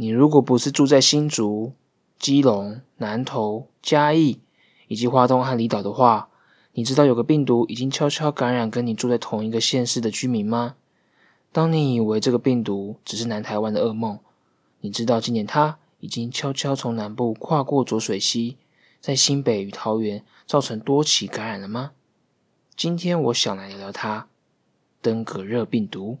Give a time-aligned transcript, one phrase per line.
[0.00, 1.72] 你如果不是住在新竹、
[2.20, 4.38] 基隆、南投、嘉义
[4.86, 6.28] 以及花东和离岛的话，
[6.74, 10.76] 你知道有个病毒已经悄悄感染跟你住在同一个县市的居民吗？
[11.50, 14.20] 当你以为这个病毒只是南台湾的噩梦，
[14.82, 18.56] 你知道今年它已经悄悄从南部跨过浊水溪，
[19.00, 21.90] 在新北与桃园造成多起感染了吗？
[22.76, 24.28] 今天我想来聊聊它——
[25.02, 26.18] 登革热病毒。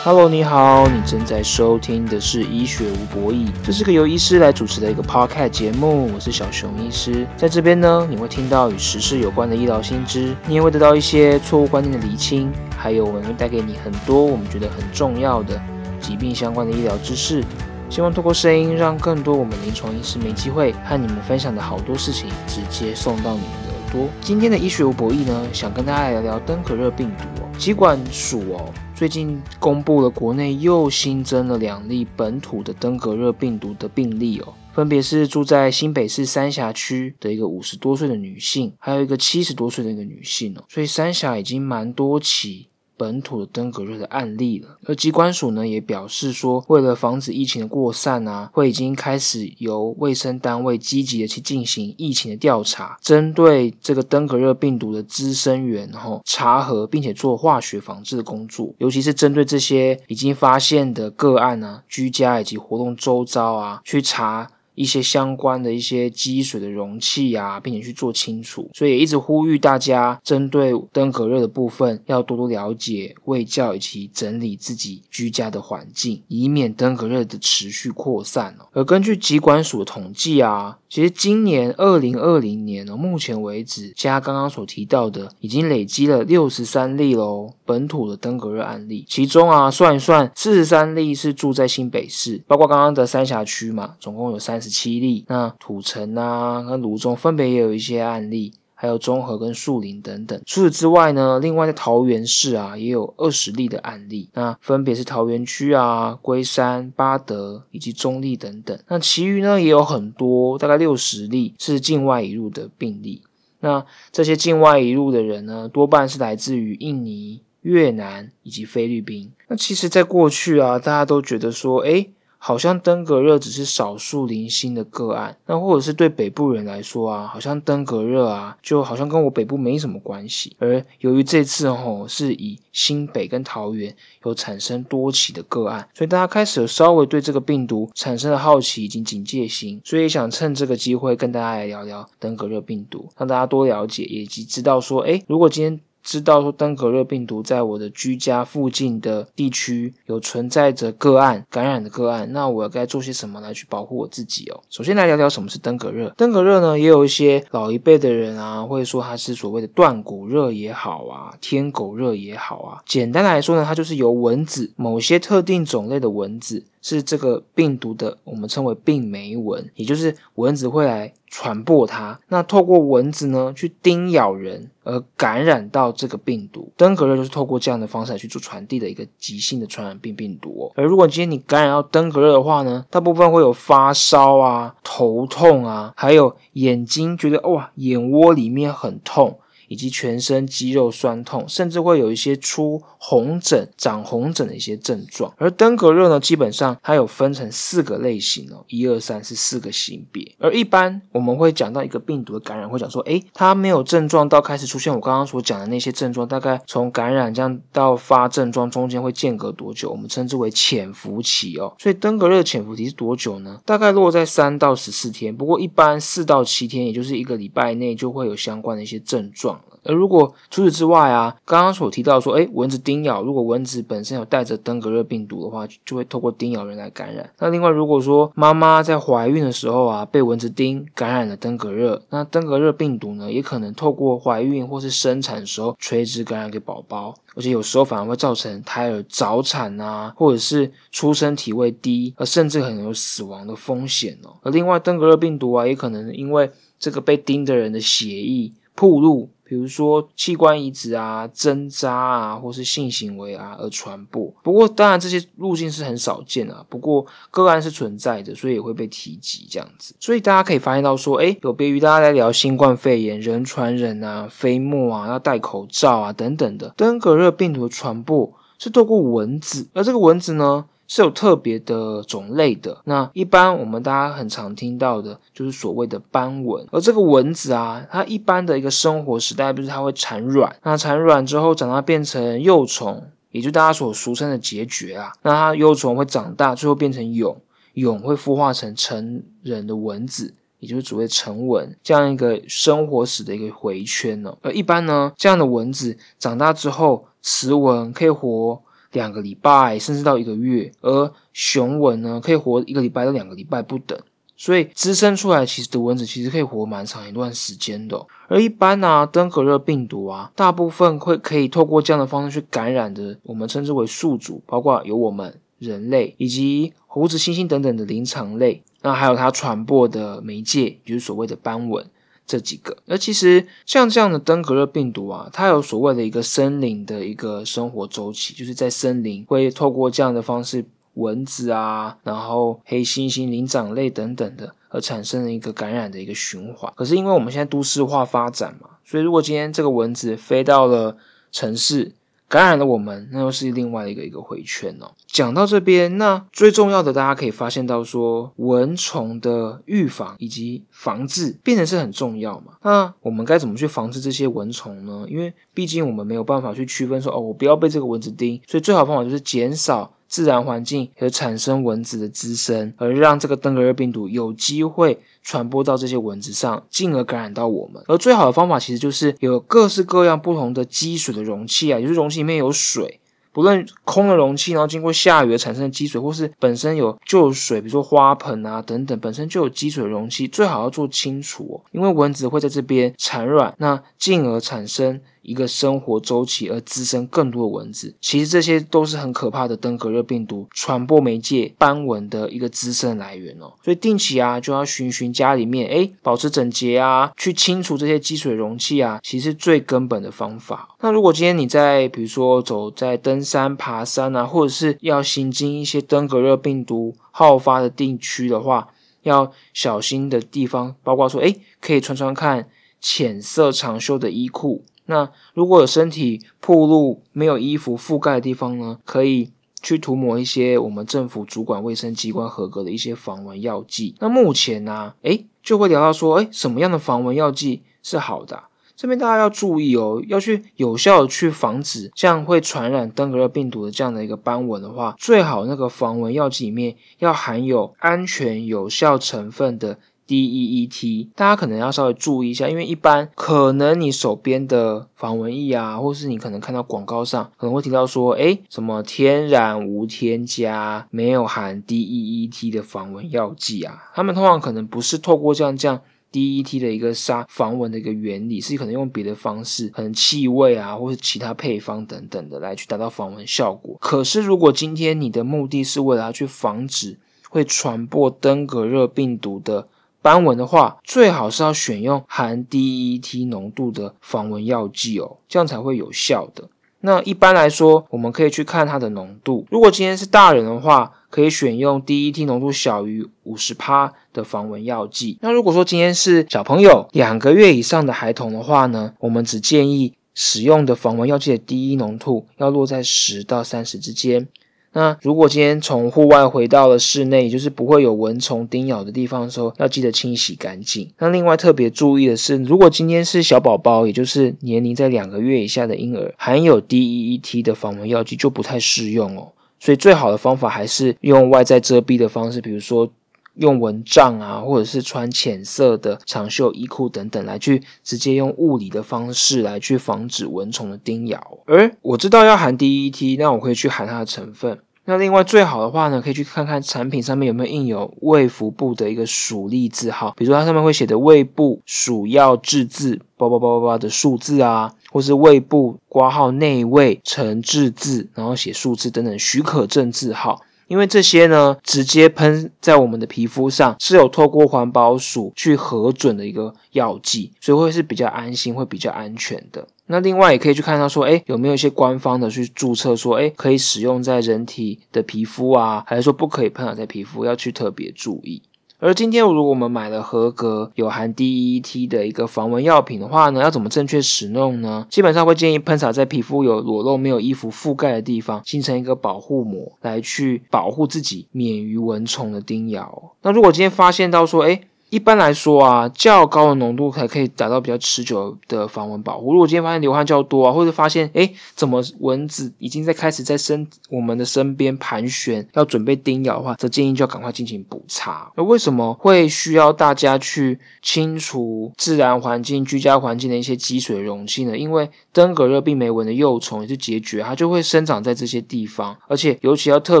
[0.06, 6.10] Hello，你好，你正在收听的是《医学无博弈》，这是个由医师来主持的一个 Podcast 节目。
[6.12, 15.58] 我是小熊医师，在这边呢，你会听到与时事有关的医疗新知，你也会得到一些错误观念的厘清，还有我们会带给你很多我们觉得很重要的
[15.98, 17.42] 疾病相关的医疗知识。
[17.88, 24.06] 希望透过声音，让更多我们临床医师没机会和你们分享的好多事情，直接送到你们的耳朵。
[24.20, 28.68] 今天的医学无博弈呢，想跟大家聊聊登革热病毒哦，疾管署哦。
[28.94, 42.68] 最近公布了国内又新增了两例本土的登革热病毒的病例哦，分别是住在新北市三峡区的一个五十多岁的女性，还有一个七十多岁的一个女性哦，所以三峡已经蛮多起。
[42.96, 64.50] 本土的登革热的案例了，而机关署呢也表示说，为了防止疫情的扩散啊，会已经开始由卫生单位积极的去进行疫情的调查，针对这个登革热病毒的滋生源，然后查核并且做化学防治的工作，尤其是针对这些已经发现的个案呢，居家以及活动周遭啊，去查。
[64.74, 78.66] 一些相关的一些积水的容器啊，并且去做清除，所以也一直呼吁大家针对登革热的部分要多多了解、卫教以及整理自己居家的环境，以免登革热的持续扩散哦。
[78.72, 94.63] 而根据疾管署的统计啊，其实今年二零二零年哦，目前为止，加刚刚所提到的，已经累积了六十三例喽，本土的登革热案例，其中啊算一算，四十三例是住在新北市，包括刚刚的三峡区嘛，总共有三。
[94.64, 100.40] 十七例，那土城啊跟泸中分别也有一些案例，还有中和跟树林等等。
[100.46, 108.78] 除此之外呢，另外在桃园市啊也有二十例的案例，那分别是桃园区啊、龟山、八德以及中立等等。
[108.88, 113.22] 那其余呢也有很多，大概六十例是境外移入的病例。
[113.60, 119.30] 那这些境外移入的人呢，多半是来自于印尼、越南以及菲律宾。
[119.48, 122.08] 那其实，在过去啊，大家都觉得说，哎。
[122.46, 130.54] 好像登革热只是少数零星的个案，那或者是对北部人来说啊，好像登革热啊，就好像跟我北部没什么关系。
[130.58, 133.96] 而由于这次吼是以新北跟桃园
[134.26, 145.80] 有产生多起的个案，所以大家开始有稍微对这个病毒产生了好奇以及警戒心，所以想趁这个机会跟大家来聊聊登革热病毒，让大家多了解以及知道说，哎，如果今天。
[146.04, 154.60] 知道说登革热病毒在我的居家附近的地区有存在着个案感染的个案，那我该做些什么来去保护我自己哦？
[154.68, 156.10] 首先来聊聊什么是登革热。
[156.16, 162.82] 登革热呢，也有一些老一辈的人啊，会说它是所谓的断骨热也好啊，天狗热也好啊。
[162.86, 166.64] 简单来说呢，它就是由蚊子某些特定种类的蚊子。
[166.84, 172.20] 是这个病毒的，我们称为病媒蚊，也就是蚊子会来传播它。
[172.28, 176.70] 那透过蚊子呢，去叮咬人而感染到这个病毒。
[176.76, 180.70] 登革热就是透过这样的方式来去做传递的一个急性的传染病病毒。
[180.76, 189.38] 而如果今天你感染到登革热的话呢，大部分会有发烧啊、头痛啊，还有眼睛觉得哇，眼窝里面很痛。
[189.68, 195.32] 以及全身肌肉酸痛，甚至会有一些出红疹、长红疹的一些症状。
[195.36, 200.34] 而登革热呢，基本上它有分成四个类型哦，一二三是四个型别。
[200.38, 209.90] 而一般我们会讲到一个病毒的感染，会讲说，诶，它没有症状到开始出现我刚刚所讲的那些症状，大概从感染这样到发症状中间会间隔多久？
[209.90, 211.74] 我们称之为潜伏期哦。
[211.78, 213.60] 所以登革热潜伏期是多久呢？
[213.64, 219.53] 大概落在三到十四天，不过一般四到七天，也就是一个礼拜内就会有相关的一些症状。
[219.86, 227.28] 而如果除此之外啊，刚刚所提到说，哎，蚊子叮咬，如果蚊子本身有带着登革热病毒的话，就会透过叮咬人来感染。
[227.38, 244.32] 那另外，如果说妈妈在怀孕的时候啊，被蚊子叮感染了登革热，那登革热病毒呢，也可能透过怀孕或是生产的时候垂直感染给宝宝，而且有时候反而会造成胎儿早产啊，或者是出生体位低，而甚至可能有死亡的风险哦。
[244.42, 249.28] 而另外，登革热病毒啊，也可能因为这个被叮的人的血液铺路。
[249.54, 254.26] 比如说器官移植啊、针扎啊，或是性行为啊而传播。
[254.42, 256.66] 不过，当然这些路径是很少见啊。
[256.68, 259.94] 不过个案是存在的，所以也会被提及这样子。
[260.00, 270.64] 所以大家可以发现到说，哎，有别于大家在聊新冠肺炎人传人啊、飞沫啊、要戴口罩啊等等的，登革热病毒的传播是透过蚊子，而这个蚊子呢？
[270.86, 272.80] 是有特别的种类的。
[272.84, 276.66] 那一般我们大家很常听到的，就是所谓的斑蚊。
[276.70, 280.54] 而这个蚊子啊，它一般的一个生活时代，不是它会产卵。
[280.62, 285.12] 那产卵之后，长大变成幼虫，也就大家所俗称的孑孓啊。
[285.22, 287.36] 那它幼虫会长大，最后变成蛹，
[287.74, 294.36] 蛹会孵化成成人的蚊子，也就是所谓成蚊这样一个生活史的一个回圈呢。
[294.42, 298.60] 而一般呢，这样的蚊子长大之后，雌蚊可以活。
[298.94, 303.98] 两个礼拜甚至到一个月，而雄蚊呢可以活一个礼拜到两个礼拜不等，
[304.36, 308.06] 所以滋生出来其实的蚊子其实可以活蛮长一段时间的。
[308.28, 321.84] 而一般呢，登革热病毒啊，大部分会可以透过这样的方式去感染的，我们称之为宿主，包括有我们人类以及猴子猩猩等等的灵长类，那还有它传播的媒介，就是所谓的斑蚊。
[322.26, 336.72] 这几个，那其实像这样的登革热病毒啊，它有所谓的一个森林的一个生活周期，就是在森林会透过这样的方式，蚊子啊，然后黑猩猩、灵长类等等的，而产生了一个感染的一个循环。
[336.74, 340.96] 可是因为我们现在都市化发展嘛，所以如果今天这个蚊子飞到了
[341.30, 341.92] 城市，
[342.28, 344.90] 感染了我们，那又是另外一个一个回圈哦。
[345.06, 352.54] 讲到这边，那最重要的，大家可以发现到说，蚊虫的预防以及防治变成是很重要嘛。
[352.62, 355.06] 那我们该怎么去防治这些蚊虫呢？
[355.08, 359.92] 因为毕竟我们没有办法去区分说，哦，我不要被这个蚊子叮，所以最好方法就是减少。
[360.08, 367.82] 自然环境和产生蚊子的滋生，而让这个登革热病毒有机会传播到这些蚊子上，进而感染到我们。
[367.88, 373.00] 而最好的方法其实就是有各式各样不同的积水的容器啊，也就是容器里面有水，
[373.32, 385.00] 不论空的容器，然后经过下雨而产生的积水，或是本身有旧水，比如说花盆啊等等，本身就有积水的容器，最好要做清除哦，因为蚊子会在这边产卵，那进而产生。
[385.24, 393.52] 一个生活周期而滋生更多的蚊子，其实这些都是很可怕的登革热病毒传播媒介斑蚊的一个滋生来源哦。
[393.64, 400.76] 所以定期啊就要巡巡家里面，哎，保持整洁啊，去清除这些积水容器啊，其实最根本的方法。
[400.80, 408.68] 那如果今天你在比如说走在登山、爬山啊，或者是要行经一些登革热病毒好发的地区的话，
[409.02, 412.48] 要小心的地方，包括说，哎，可以穿穿看
[412.80, 414.64] 浅色长袖的衣裤。
[414.86, 419.30] 那如果有身体暴露没有衣服覆盖的地方呢，可以
[419.62, 423.94] 去涂抹一些我们政府主管卫生机关合格的一些防蚊药剂。
[424.00, 428.44] 那目前呢，诶，就会聊到说，诶，什么样的防蚊药剂是好的？
[428.76, 439.78] 这边大家要注意哦，要去有效的去防止这样会传染登革热病毒的这样的一个斑蚊的话，最好那个防蚊药剂里面要含有安全有效成分的。
[440.06, 455.80] DEET，大家可能要稍微注意一下，因为一般可能你手边的防蚊液啊，或是你可能看到广告上可能会提到说，哎，什么天然无添加、没有含 DEET 的防蚊药剂啊，他们通常可能不是透过这样这样
[456.12, 463.76] DEET 的一个杀防蚊的一个原理，是可能用别的方式，可能气味啊，或是其他配方等等的来去达到防蚊效果。
[463.80, 466.98] 可是如果今天你的目的是为了要去防止
[467.30, 469.66] 会传播登革热病毒的，
[470.04, 476.44] 斑蚊的话，最好是要选用含 DET 浓度的防蚊药剂哦，这样才会有效的。
[476.80, 479.46] 那一般来说，我们可以去看它的浓度。
[479.50, 485.16] 如果今天是大人的话，可以选用 DET 浓度小于五十帕的防蚊药剂。
[485.22, 494.28] 那如果说今天是小朋友两个月以上的孩童的话呢，我们只建议使用的防蚊药剂的 DE 浓度要落在十到三十之间。
[494.74, 500.90] 那如果今天从户外回到了室内，就是不会有蚊虫叮咬的地方的时候，要记得清洗干净。
[500.98, 509.28] 那另外特别注意的是，如果今天是小宝宝，也就是年龄在两个月以下的婴儿，含有 DEET 的防蚊药剂就不太适用哦。
[509.60, 512.90] 所以最好的方法还是用外在遮蔽的方式，比如说
[513.36, 521.38] 用蚊帐啊，或者是穿浅色的长袖衣裤等等，来去直接用物理的方式来去防止蚊虫的叮咬。
[521.46, 524.58] 而我知道要含 DET，那我可以去含它的成分。
[524.86, 540.42] 那另外最好的话呢，可以去看看产品上面有没有印有胃腹部的一个属例字号，比如说它上面会写的胃部属药制字，叭叭叭叭叭的数字啊，或是胃部挂号内位成制字，然后写数字等等许可证字号。
[540.66, 549.66] 因为这些呢，直接喷在我们的皮肤上是有透过环保署去核准的一个药剂，所以会是比较安心，会比较安全的。
[549.86, 558.40] 那另外也可以去看到说，哎，有没有一些官方的去注册说，哎，可以使用在人体的皮肤啊，还是说不可以喷洒在皮肤，要去特别注意。
[558.80, 564.86] 而今天，如果我们买了合格有含 DEET 的一个防蚊药品的话呢，要怎么正确使用呢？
[564.90, 573.12] 基本上会建议喷洒在皮肤有裸露、没有衣服覆盖的地方，形成一个保护膜，来去保护自己免于蚊虫的叮咬。
[573.22, 574.60] 那如果今天发现到说，哎。
[574.94, 579.32] 一般来说啊，较高的浓度才可以达到比较持久的防蚊保护。
[579.32, 588.30] 如果今天发现流汗较多啊，或者发现哎，怎么蚊子已经在开始在身我们的身边盘旋，要准备叮咬的话，则建议就要赶快进行补擦。
[588.36, 594.56] 那为什么会需要大家去清除自然环境、居家环境的一些积水容器呢？
[594.56, 598.96] 因为登革热病媒蚊的幼虫也是孑孓，它就会生长在这些地方。
[599.08, 600.00] 而且尤其要特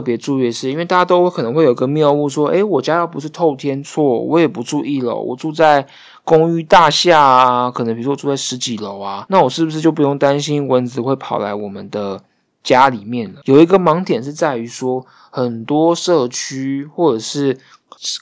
[0.00, 4.83] 别注意的是，因为大家都可能会有个谬误，说哎，我家要不是透天错，我也不住。
[4.84, 5.86] 一楼，我住在
[6.22, 12.22] 公寓大厦啊，可能比如说住在十几楼啊，那我是不是就不用担心蚊子会跑来我们的
[12.62, 13.40] 家里面了？
[13.44, 17.58] 有一个盲点是在于说，很多社区或者是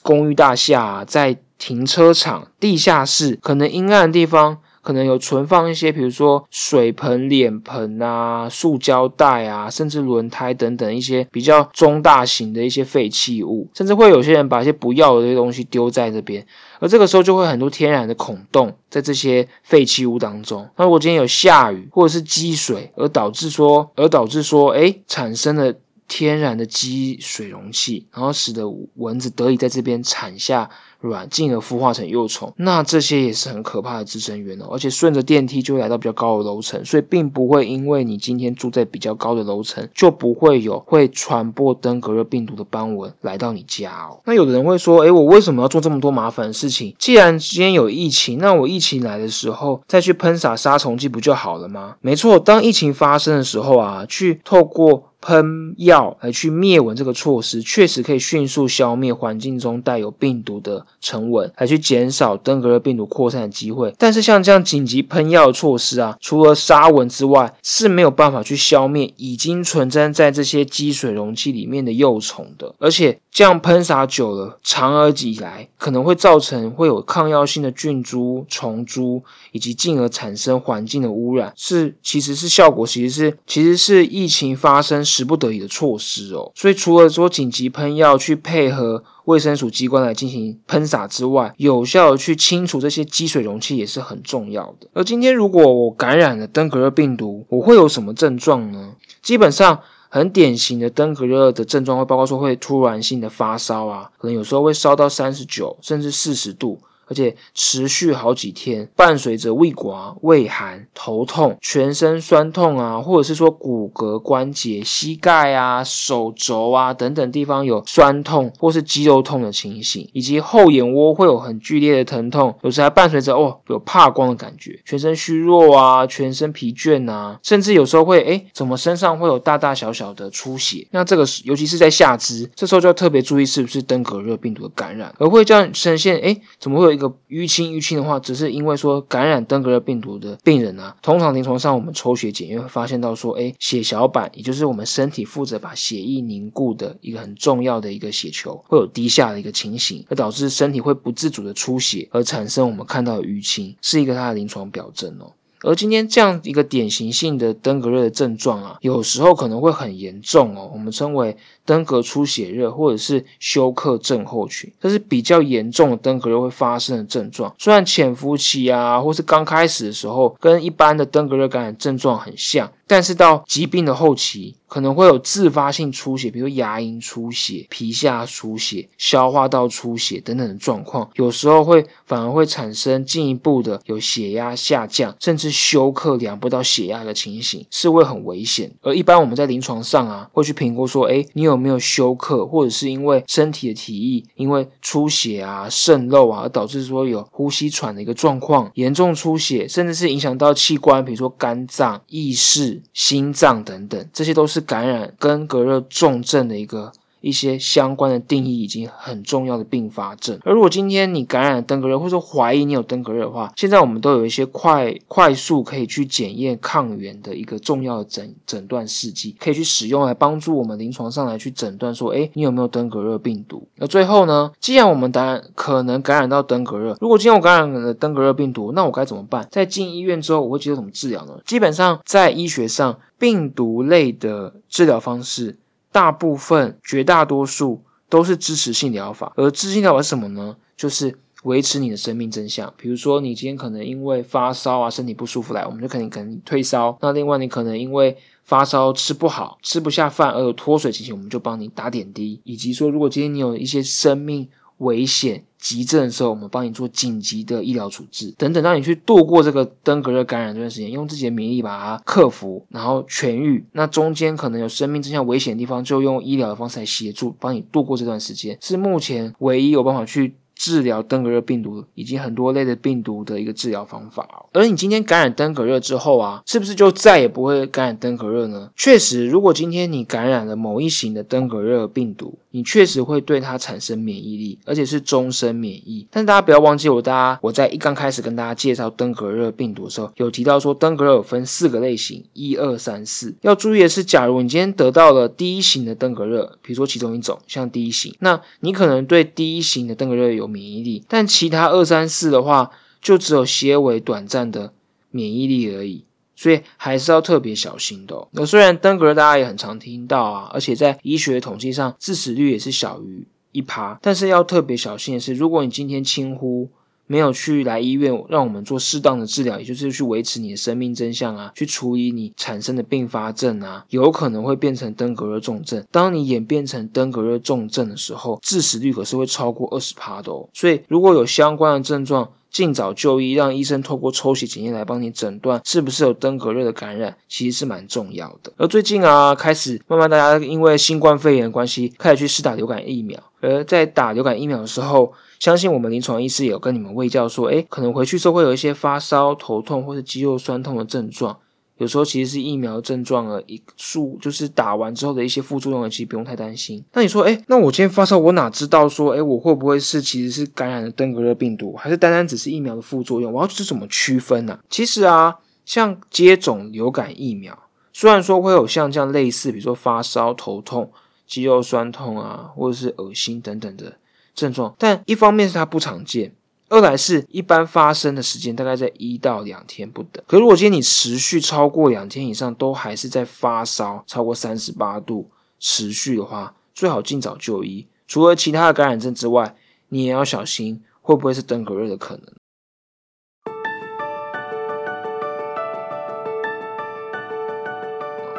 [0.01, 4.59] 公寓大厦在停车场地下室，可能阴暗的地方。
[4.83, 16.45] 可能有存放一些，比如说水盆、脸盆啊、塑胶袋啊，甚至轮胎等等一些比较中大型的一些废弃物，甚至会有些人把一些不要的这些东西丢在这边，
[16.79, 20.69] 而这个时候就会很多天然的孔洞在这些废弃物当中。
[20.75, 25.73] 那如果今天有下雨或者是积水，而导致说，而导致说，哎，产生了
[26.09, 28.63] 天然的积水容器，然后使得
[28.95, 30.69] 蚊子得以在这边产下。
[31.03, 34.65] 卵，进而孵化成幼虫，那这些也是很可怕的滋生源哦。
[34.71, 44.19] 而且顺着电梯就来到比较高的楼层，所以并不会因为你今天住在比较高的楼层，就不会有会传播登革热病毒的斑蚊来到你家哦。
[44.25, 46.95] 那有的人会说，诶，我为什么要做这么多麻烦的事情？
[46.97, 51.95] 既然今天有疫情，那我疫情来的时候再去喷洒杀虫剂不就好了吗？
[52.01, 55.09] 没错，当疫情发生的时候啊，去透过。
[55.25, 63.93] 喷药来去灭蚊这个措施，确实可以迅速消灭环境中带有病毒的尘蚊，来去减少登革热病毒扩散的机会。
[63.97, 72.73] 但是像这样紧急喷药的措施啊，除了杀蚊之外，是没有办法去消灭已经存在在这些积水容器里面的幼虫的。
[72.79, 79.21] 而且这样喷洒久了，长而以来可能会造成会有抗药性的菌株、虫株，
[79.51, 81.53] 以及进而产生环境的污染。
[81.55, 85.03] 是其实是效果，其实是其实是疫情发生。
[85.03, 94.87] 时不得已的措施哦，所以除了说紧急喷药去配合卫生署机关来进行喷洒之外，有效的去清除这些积水容器也是很重要的。
[94.93, 98.95] 而今天如果我感染了登革热病毒，我会有什么症状呢？
[99.21, 106.79] 基本上很典型的登革热的症状会包括说会突然性的发烧啊，可能有时候会烧到三十九甚至四十度。
[107.13, 130.87] 而且持续好几天，伴随着胃寡、胃寒、头痛、全身酸痛啊，或者是说骨骼关节、膝盖啊、手肘啊等等地方有酸痛或是肌肉痛的情形，以及后眼窝会有很剧烈的疼痛，有时还伴随着哦有怕光的感觉，全身虚弱啊，全身疲倦啊，甚至有时候会哎怎么身上会有大大小小的出血？
[130.89, 136.93] 那这个尤其是在下肢，这时候就要特别注意是不是登革热病毒的感染，而会这样呈现哎怎么会有？
[136.93, 155.31] 一个淤青淤青的话，只是因为说感染登革热病毒的病人啊，通常临床上我们抽血检验会发现到说，哎，血小板，也就是我们身体负责把血液凝固的一个很重要的一个血球，会有低下的一个情形，而导致身体会不自主的出血，而产生我们看到的淤青，是一个它的临床表征哦。
[155.63, 161.35] 而今天这样一个典型性的登革热的症状啊，有时候可能会很严重哦，我们称为。
[161.65, 167.55] 登革出血热或者是休克症候群，这是比较严重的登革热会发生的症状。
[167.57, 181.09] 虽然潜伏期啊，或是刚开始的时候，跟一般的登革热感染症状很像，但是到疾病的后期，可能会有自发性出血，比如牙龈出血、皮下出血、消化道出血等等的状况。
[181.15, 188.71] 有时候会反而会产生进一步的有血压下降，甚至休克量不到血压的情形，是会很危险。
[188.81, 191.53] 而一般我们在临床上啊，会去评估说，哎，你有。
[191.53, 206.91] 有没有休克，或者是因为身体的体液因为出血啊、渗漏啊，而导致说有呼吸喘的一个状况，严重出血，甚至是影响到器官，比如说肝脏、意识、心脏等等，这些都是感染跟隔热重症的一个。
[207.23, 210.37] 一些相关的定义以及很重要的并发症。
[210.43, 223.65] 而如果今天你感染了登革热，或者说怀疑你有登革热的话，现在我们都有一些快快速可以去检验抗原的一个重要的诊诊断试剂，可以去使用来帮助我们临床上来去诊断说，哎，你有没有登革热病毒？
[223.77, 229.47] 那最后呢，既然我们感染可能感染到登革热，如果今天我感染了登革热病毒，那我该怎么办？
[229.49, 231.39] 在进医院之后，我会接受什么治疗呢？
[231.45, 235.57] 基本上在医学上，病毒类的治疗方式。
[235.93, 240.57] 大部分、绝大多数都是支持性疗法，而支持性疗法是什么呢？
[240.75, 242.73] 就是维持你的生命真相。
[242.75, 246.97] 比如说，你今天可能因为发烧啊，身体不舒服来，我们就肯定可能退烧。
[246.99, 252.41] 那另外，你可能因为发烧吃不好、吃不下饭而有脱水情形，我们就帮你打点滴。
[252.43, 255.43] 以及说，如果今天你有一些生命危险。
[255.57, 263.65] 急症的时候，我们帮你做紧急的医疗处置，等等，让你去度过这个登革热感染这段时间，用自己的免疫力把它克服，然后痊愈。
[263.71, 270.35] 那中间可能有生命真相危险的地方，就用医疗的方式来协助，帮你度过这段时间，是目前唯一有办法去。
[270.55, 274.27] 治疗登革热病毒以及很多类的病毒的一个治疗方法。
[274.53, 278.69] 而你今天感染登革热之后啊，是不是就再也不会感染登革热呢？
[278.75, 286.07] 确实，如果今天你感染了某一型的登革热病毒，你确实会对它产生免疫力，而且是终身免疫。
[286.11, 293.33] 但大家不要忘记，我大家我在一刚开始跟大家介绍登革热病毒的时候，有提到说登革热有分四个类型，一二三四。
[293.41, 300.42] 要注意的是，假如你今天得到了第一型的登革热，比如说其中一种像第一型，那你可能对第一型的登革热有。
[300.43, 302.69] 有免疫力，但其他二三四的话，
[303.01, 304.73] 就只有些微短暂的
[305.09, 306.03] 免疫力而已，
[306.35, 308.27] 所以还是要特别小心的。
[308.31, 316.69] 那虽然登革热大家也很常听到啊，而且在医学统计上致死率也是小于一趴，但是要特别小心的是，如果你今天轻忽。
[317.07, 325.83] 没有去来医院，让我们做适当的治疗，也就是去维持你的生命真相啊，去处理你产生的并发症啊，有可能会变成登革热重症。
[325.91, 330.47] 当你演变成登革热重症的时候，致死率可是会超过二十趴的哦。
[330.53, 338.53] 所以如果有相关的症状，尽早就医，让医生透过抽血检验来帮你诊断是不是有登革热的感染，其实是蛮重要的。
[338.57, 343.19] 而最近啊，开始慢慢大家因为新冠肺炎的关系，开始去试打流感疫苗。
[343.41, 345.11] 而在打流感疫苗的时候，
[345.43, 351.37] 相信我们临床医师也有跟你们卫教说，诶，可能回去之后会有一些发烧、头痛或者肌肉酸痛的症状。
[351.79, 356.81] 有时候其实是疫苗症状而一数，就是打完之后的一些副作用，其实不用太担心。
[356.93, 363.33] 那你说，哎，那我今天发烧，我哪知道说，哎，我会不会是其实是感染了登革热病毒，还是单单只是疫苗的副作用？
[363.33, 364.57] 我要是怎么区分呢？
[364.69, 367.59] 其实啊，像接种流感疫苗，
[367.91, 370.89] 虽然说会有像这样类似，比如说发烧、头痛、
[371.27, 373.97] 肌肉酸痛啊，或者是恶心等等的
[374.33, 376.33] 症状，但一方面是它不常见。
[376.69, 387.85] 二来是一般发生的时间大概在一到两天不等，可如果今天你持续超过两天以上，都还是在发烧超过三十八度持续的话，最好尽早就医。
[388.07, 389.55] 除了其他的感染症之外，
[389.89, 392.23] 你也要小心会不会是登革热的可能。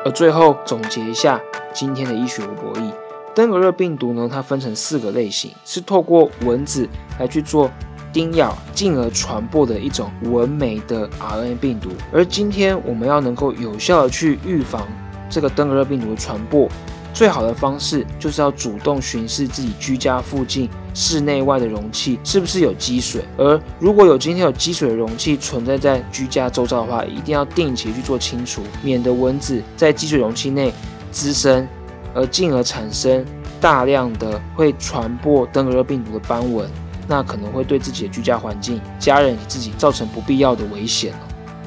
[0.05, 1.41] 而最后总结一下
[1.73, 2.93] 今天的医学博弈，
[3.35, 7.71] 登革热病毒呢，它分成四个类型，是透过蚊子来去做。
[8.13, 11.91] 叮咬，进而传播的一种蚊媒的 RNA 病毒。
[12.13, 14.87] 而今天我们要能够有效的去预防
[15.29, 16.69] 这个登革热病毒的传播，
[17.13, 23.25] 最好的方式就是要主动巡视自己居家附近室内外的容器是不是有积水。
[23.37, 30.73] 而如果有今天有积水的容器存在在居家周遭的话，一定要定期去做清除，免得蚊子在积水容器内
[31.11, 31.67] 滋生，
[32.15, 33.25] 而进而产生
[33.61, 36.69] 大量的会传播登革热病毒的斑纹。
[37.07, 41.13] 那可能会对自己的居家环境、家人以及自己造成不必要的危险。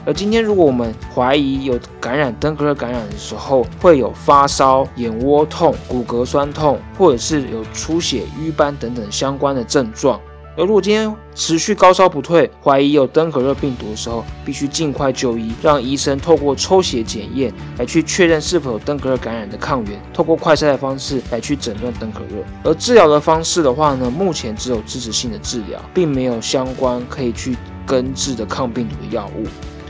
[0.04, 10.20] 而今天，如果我们怀疑有感染登革热感染的时候，会有发烧、眼窝痛、骨骼酸痛，或者是有出血、瘀斑等等相关的症状。
[10.58, 22.44] 而如果今天持续高烧不退，怀疑有登革热病毒的时候，必须尽快就医，让医生透过抽血检验来去确认是否有登革热感染的抗原，透过快筛的方式来去诊断登革热。
[22.64, 29.46] 而治疗的方式的话呢，目前只有支持性的治疗，并没有相关可以去根治的抗病毒的药物。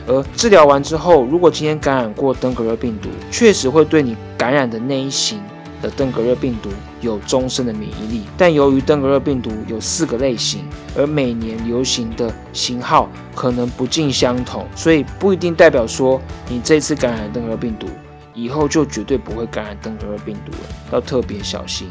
[0.06, 5.40] 而治疗完之后，如果今天感染过登革热病毒，确实会对你感染的那一型。
[5.82, 6.70] 的登革热病毒
[7.02, 10.62] 有终身的免疫力，但由于登革热病毒有四个类型，
[10.96, 17.88] 而每年流行的型号可能不尽相同，所以不一定代表说你这次感染登革热病毒，
[18.34, 20.60] 以后就绝对不会感染登革热病毒了，
[20.92, 21.88] 要特别小心。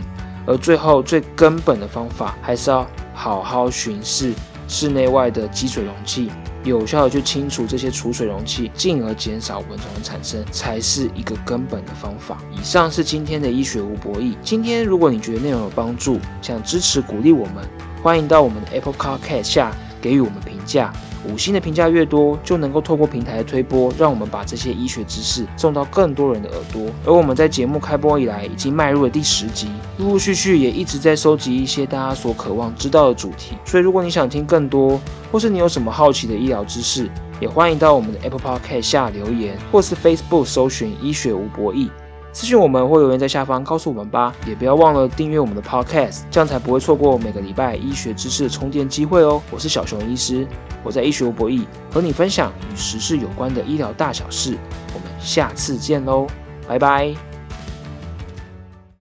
[0.47, 4.33] 而最后最根本的方法，还是要好好巡视
[4.69, 6.31] 室内外的积水容器，
[6.71, 12.39] 有效的去清除这些储水容器，进而减少蚊虫的产生，才是一个根本的方法。
[12.53, 14.35] 以上是今天的医学无博弈。
[14.43, 17.65] 今天如果你觉得内容有帮助，想支持鼓励我们，
[18.03, 20.93] 欢迎到我们的 Apple Car Cat 下给予我们评价。
[21.33, 26.83] 五星的评价越多，就能够透过平台的推播，让我们把这些医学知识送到更多人的耳朵。
[27.05, 33.57] 而我们在节目开播以来，已经迈入了第十集，陆陆续续也一直在收集一些大家所渴望知道的主题。
[33.65, 37.11] 所以，如果你想听更多，或是你有什么好奇的医疗知识，
[37.41, 41.89] 也欢迎到我们的 Apple Podcast 下留言，或是 Facebook 搜寻“医学无博弈”。
[42.37, 49.41] 私信我们或留言在下方告诉我们吧，也不要忘了订阅我们的 Podcast，这样才不会错过每个礼拜医学知识的充电机会哦。
[49.51, 50.47] 我是小熊医师，
[50.85, 54.55] 我在医学无博弈和你分享与时事有关的医疗大小事，
[54.93, 56.27] 我们下次见喽，
[56.69, 57.36] 拜拜。